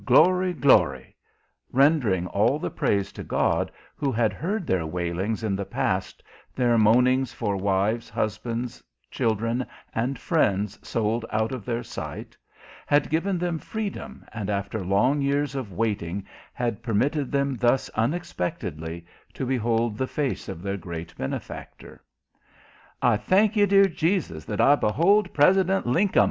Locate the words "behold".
19.45-19.99, 24.77-25.31